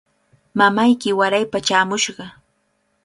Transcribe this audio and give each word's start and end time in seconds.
Mamayki 0.59 1.09
waraypa 1.19 1.59
chaamushqa. 1.67 2.25